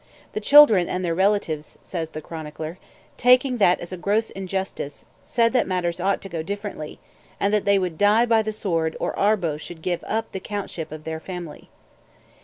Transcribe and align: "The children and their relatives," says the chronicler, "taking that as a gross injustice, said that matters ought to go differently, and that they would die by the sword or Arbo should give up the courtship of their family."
"The 0.33 0.39
children 0.41 0.89
and 0.89 1.05
their 1.05 1.13
relatives," 1.13 1.77
says 1.83 2.09
the 2.09 2.23
chronicler, 2.23 2.79
"taking 3.17 3.57
that 3.57 3.79
as 3.79 3.93
a 3.93 3.97
gross 3.97 4.31
injustice, 4.31 5.05
said 5.25 5.53
that 5.53 5.67
matters 5.67 5.99
ought 5.99 6.23
to 6.23 6.27
go 6.27 6.41
differently, 6.41 6.97
and 7.39 7.53
that 7.53 7.65
they 7.65 7.77
would 7.77 7.99
die 7.99 8.25
by 8.25 8.41
the 8.41 8.51
sword 8.51 8.97
or 8.99 9.13
Arbo 9.13 9.57
should 9.59 9.83
give 9.83 10.03
up 10.07 10.31
the 10.31 10.39
courtship 10.39 10.91
of 10.91 11.03
their 11.03 11.19
family." 11.19 11.69